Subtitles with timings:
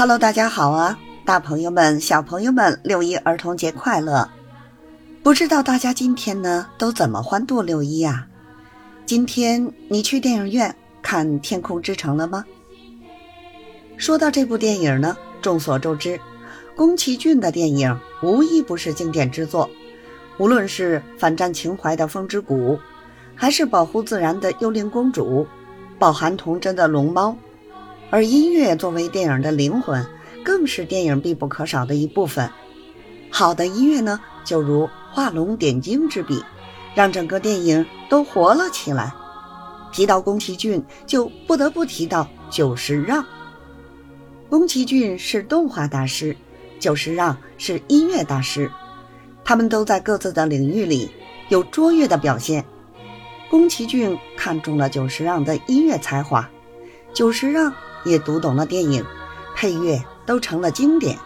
[0.00, 0.98] Hello，大家好啊！
[1.26, 4.26] 大朋友们、小朋友们，六一儿童节快乐！
[5.22, 8.26] 不知道大家今天呢都怎么欢度六一啊？
[9.04, 12.46] 今天你去电影院看《天空之城》了吗？
[13.98, 16.18] 说到这部电影呢，众所周知，
[16.74, 19.68] 宫崎骏的电影无一不是经典之作。
[20.38, 22.72] 无论是反战情怀的《风之谷》，
[23.34, 25.42] 还是保护自然的《幽灵公主》，
[25.98, 27.32] 饱含童真的《龙猫》。
[28.10, 30.04] 而音乐作为电影的灵魂，
[30.44, 32.50] 更是电影必不可少的一部分。
[33.30, 36.42] 好的音乐呢，就如画龙点睛之笔，
[36.96, 39.14] 让整个电影都活了起来。
[39.92, 43.24] 提到宫崎骏，就不得不提到久石让。
[44.48, 46.36] 宫崎骏是动画大师，
[46.80, 48.68] 久石让是音乐大师，
[49.44, 51.08] 他们都在各自的领域里
[51.48, 52.64] 有卓越的表现。
[53.48, 56.50] 宫崎骏看中了久石让的音乐才华，
[57.14, 57.72] 久石让。
[58.04, 59.04] 也读懂了电影，
[59.54, 61.18] 配乐都成了经典。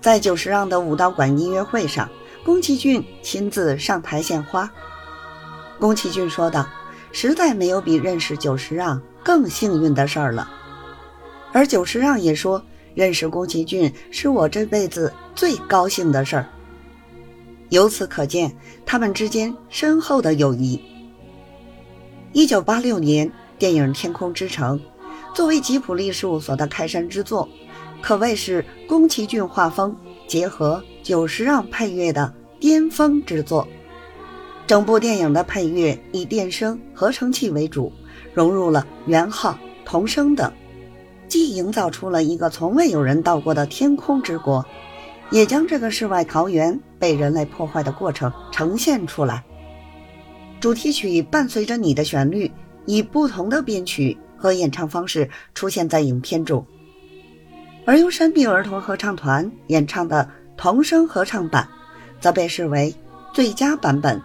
[0.00, 2.08] 在久石让的武道馆音乐会上，
[2.44, 4.70] 宫崎骏亲自上台献花。
[5.78, 6.66] 宫崎骏说道
[7.12, 10.50] ：“实在没有比认识久石让更幸运的事儿了。”
[11.52, 12.62] 而久石让也说
[12.94, 16.46] ：“认识宫崎骏是我这辈子最高兴的事儿。”
[17.70, 20.80] 由此可见，他们之间深厚的友谊。
[22.32, 24.78] 一九八六年，电影《天空之城》。
[25.32, 27.48] 作为吉普力事务所的开山之作，
[28.02, 33.66] 可谓是宫崎骏画风结合久石让配乐的巅峰之作。
[34.66, 37.92] 整部电影的配乐以电声、合成器为主，
[38.34, 40.52] 融入了圆号、童声等，
[41.26, 44.64] 既营造出了一个从未有人到过的天空之国，
[45.30, 49.42] 也将这个世外桃源被人类破坏的过程呈现出来。
[50.60, 52.50] 主题曲伴随着你的旋律，
[52.84, 54.16] 以不同的编曲。
[54.40, 56.64] 和演唱方式出现在影片中，
[57.84, 61.68] 而由山地儿童合唱团演唱的童声合唱版，
[62.20, 62.94] 则被视为
[63.34, 64.20] 最佳版本。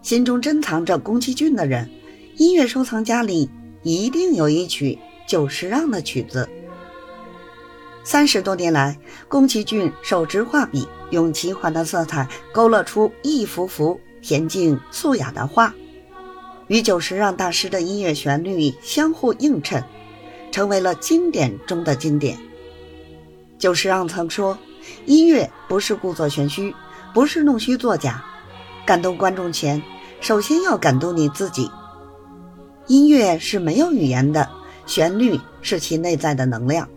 [0.00, 1.90] 心中珍藏着宫崎骏的人，
[2.36, 3.50] 音乐收藏夹里
[3.82, 6.48] 一定有一曲久石让的曲子。
[8.04, 15.74] 三十多年来，宫崎骏手执画笔，用奇幻的色彩勾勒出一幅幅恬静素雅的画。
[16.68, 19.82] 与久石让大师的音乐旋律相互映衬，
[20.50, 22.38] 成为了经典中的经典。
[23.58, 24.58] 久石让曾说
[25.06, 26.74] ：“音乐不是故作玄虚，
[27.12, 28.24] 不是弄虚作假，
[28.86, 29.82] 感动观众前，
[30.20, 31.70] 首先要感动你自己。
[32.86, 34.48] 音乐是没有语言的，
[34.86, 36.88] 旋律是其内在的能量。”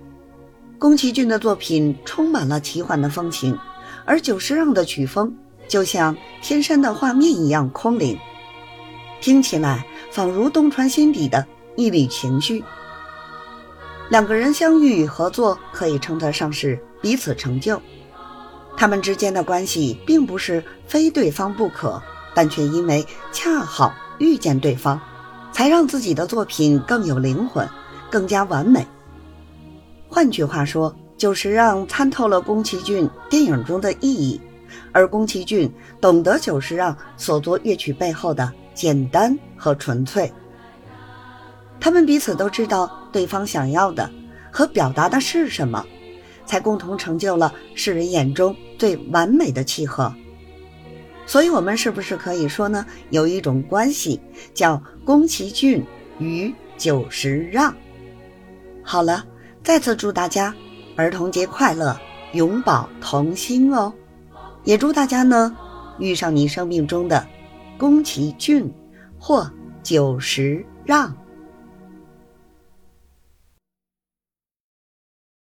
[0.77, 3.57] 宫崎骏的作品充满了奇幻的风情，
[4.05, 5.35] 而久石让的曲风
[5.67, 8.17] 就像天山的画面一样空灵。
[9.21, 11.45] 听起来仿如洞穿心底的
[11.75, 12.63] 一缕情绪。
[14.09, 17.81] 两个人相遇合作，可以称得上是彼此成就。
[18.77, 22.01] 他们之间的关系并不是非对方不可，
[22.33, 24.99] 但却因为恰好遇见对方，
[25.51, 27.67] 才让自己的作品更有灵魂，
[28.11, 28.85] 更加完美。
[30.07, 34.39] 换句话说，就是让参透了宫崎骏电影中的意义，
[34.91, 38.51] 而宫崎骏懂得久石让所作乐曲背后的。
[38.75, 40.29] 简单和纯粹，
[41.79, 44.11] 他们彼此都知道对方想要的
[44.51, 45.81] 和表达的是什么，
[46.45, 50.13] 才共同成就了世人眼中最完美的契合。
[51.25, 52.85] 所以，我们是不是可以说呢？
[53.11, 54.19] 有一种关系
[54.53, 55.81] 叫宫崎骏
[56.19, 57.73] 与久石让。
[58.83, 59.23] 好了，
[59.63, 60.53] 再次祝大家
[60.97, 61.97] 儿童节快乐，
[62.33, 63.93] 永葆童心哦！
[64.65, 65.55] 也祝大家呢
[65.99, 67.25] 遇上你生命中的。
[67.77, 68.71] 宫崎骏
[69.19, 69.49] 或
[69.83, 71.24] 久石让。